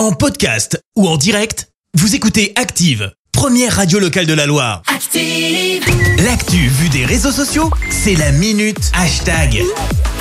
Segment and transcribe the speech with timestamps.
[0.00, 4.80] En podcast ou en direct, vous écoutez Active, première radio locale de la Loire.
[4.86, 5.84] Active.
[6.24, 9.62] L'actu vue des réseaux sociaux, c'est la minute hashtag.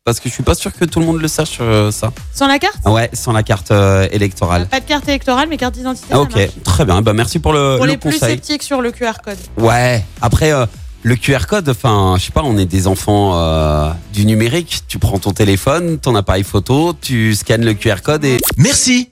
[0.04, 2.12] Parce que je suis pas sûr que tout le monde le sache euh, ça.
[2.32, 2.78] Sans la carte?
[2.86, 4.66] Ouais, sans la carte euh, électorale.
[4.66, 6.08] Pas de carte électorale, mais carte d'identité.
[6.10, 6.50] Ah, ça ok, marche.
[6.62, 7.02] très bien.
[7.02, 8.34] Bah merci pour le, Pour le les plus conseil.
[8.34, 9.38] sceptiques sur le QR code.
[9.58, 10.04] Ouais.
[10.20, 10.66] Après euh,
[11.02, 14.82] le QR code, enfin, je sais pas, on est des enfants euh, du numérique.
[14.86, 19.11] Tu prends ton téléphone, ton appareil photo, tu scannes le QR code et Merci,